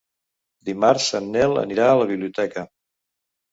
Dimarts 0.69 1.09
en 1.19 1.29
Nel 1.37 1.63
anirà 1.65 1.87
a 1.91 2.01
la 2.01 2.09
biblioteca. 2.15 2.67